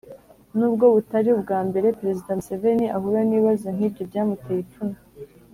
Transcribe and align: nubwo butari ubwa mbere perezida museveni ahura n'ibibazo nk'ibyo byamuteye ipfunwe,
nubwo 0.57 0.85
butari 0.93 1.29
ubwa 1.35 1.59
mbere 1.67 1.87
perezida 1.99 2.31
museveni 2.39 2.85
ahura 2.95 3.21
n'ibibazo 3.25 3.67
nk'ibyo 3.75 4.03
byamuteye 4.09 4.59
ipfunwe, 4.63 4.99